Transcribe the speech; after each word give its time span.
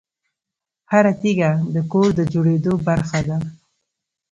هره 0.91 1.13
تیږه 1.21 1.51
د 1.73 1.75
کور 1.91 2.09
د 2.19 2.21
جوړېدو 2.33 2.73
برخه 2.87 3.19
ده. 3.27 3.37